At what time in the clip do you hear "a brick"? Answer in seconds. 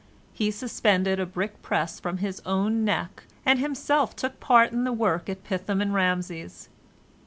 1.19-1.61